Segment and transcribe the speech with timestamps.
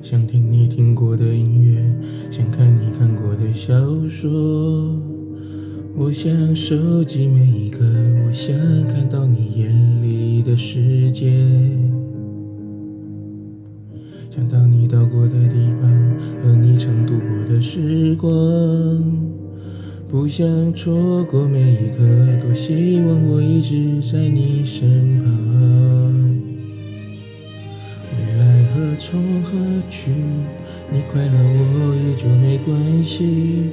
[0.00, 1.84] 想听你听过的音乐，
[2.30, 3.74] 想看你看过的小
[4.08, 4.96] 说。
[5.94, 7.84] 我想收集每一个，
[8.26, 8.56] 我想
[8.86, 11.97] 看到你眼里的世界。
[14.30, 15.90] 想到你到过的地方，
[16.42, 18.30] 和你曾度过的时光。
[20.08, 21.98] 不想错过每一刻，
[22.42, 26.40] 多希望我一直在你身旁。
[28.12, 29.50] 未来何从何
[29.90, 30.10] 去？
[30.90, 33.70] 你快乐我也就没关系。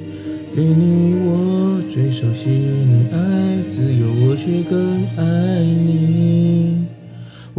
[0.53, 6.44] 对你我最熟悉，你爱自由，我却更爱你。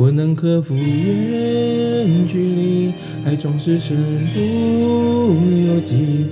[0.07, 2.93] 我能克服远距离，
[3.25, 3.97] 爱总是身
[4.33, 6.27] 不由己。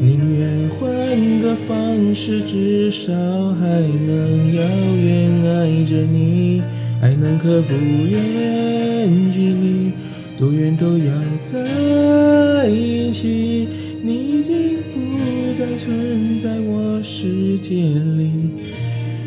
[0.00, 3.12] 宁愿换个方式，至少
[3.54, 4.62] 还能遥
[4.94, 6.62] 远爱着你。
[7.02, 9.90] 爱能克服远距离，
[10.38, 11.12] 多远都要
[11.42, 13.66] 在一起。
[14.04, 18.30] 你已经不再存在我世界里，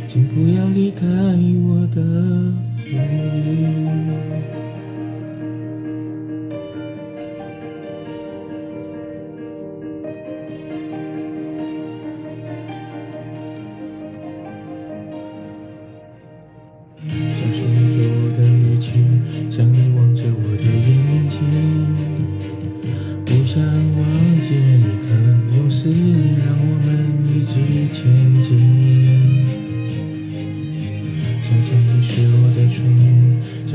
[0.08, 1.06] 请不要离开
[1.68, 2.02] 我的
[2.94, 3.39] 梦。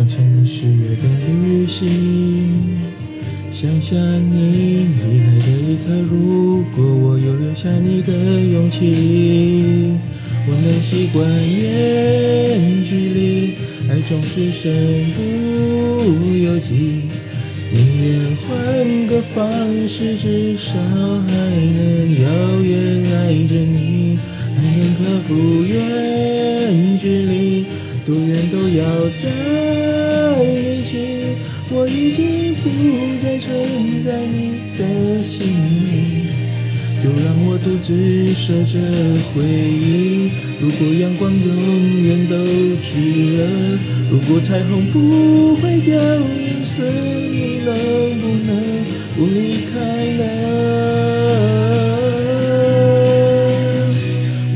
[0.07, 1.05] 想象你是月的
[1.47, 1.89] 旅行，
[3.51, 9.95] 想象你离开的一刻，如果我有留下你的勇气。
[10.47, 13.55] 我能习惯远距离，
[13.89, 17.09] 爱总是身不由己。
[17.73, 19.49] 宁愿换个方
[19.89, 21.81] 式，至少还能
[22.21, 22.29] 遥
[22.61, 22.71] 远
[23.11, 24.19] 爱着你。
[24.55, 25.33] 还能克服
[25.65, 25.79] 远
[27.01, 27.34] 距离，
[28.07, 28.85] 多远都要
[29.21, 29.23] 在
[30.45, 30.91] 一起。
[31.71, 32.65] 我已经不
[33.23, 33.45] 再存
[34.05, 34.39] 在你
[34.79, 34.81] 的
[35.23, 35.47] 心
[35.89, 35.93] 里。
[37.03, 37.89] 就让我独自
[38.33, 38.75] 守着
[39.33, 40.33] 回忆。
[40.59, 41.49] 如果阳光永
[42.03, 42.35] 远都
[42.81, 42.87] 炽
[43.37, 43.45] 热，
[44.11, 44.97] 如果彩虹不
[45.57, 47.69] 会掉颜色，你能
[48.21, 48.51] 不能
[49.17, 49.37] 不离
[49.69, 49.75] 开
[50.17, 50.23] 呢？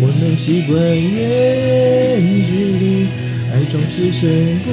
[0.00, 1.19] 我能习惯远
[2.48, 2.77] 距离
[3.70, 4.68] 总是身不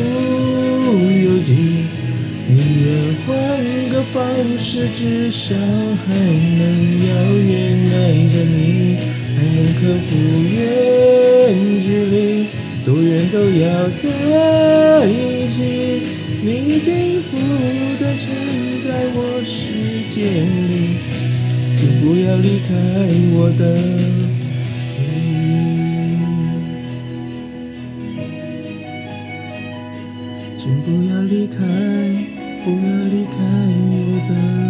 [1.11, 1.49] 由己。
[2.47, 2.87] 宁愿
[3.25, 3.29] 换
[3.89, 4.21] 个方
[4.59, 6.61] 式，至少还能
[7.07, 7.09] 遥
[7.47, 7.51] 远
[7.91, 7.93] 爱
[8.31, 8.55] 着你，
[9.35, 10.09] 还能克服
[10.53, 10.55] 远
[11.83, 12.15] 距离，
[12.85, 14.03] 多远都要在
[15.07, 15.09] 一
[15.57, 15.59] 起。
[16.43, 16.89] 你已经
[17.31, 17.33] 不
[17.99, 18.23] 再存
[18.85, 19.57] 在我世
[20.13, 20.15] 界
[20.69, 21.01] 里，
[21.79, 22.69] 请不要离开
[23.33, 23.61] 我的
[30.65, 31.57] 请不要离开
[32.63, 34.64] 不要离开我的。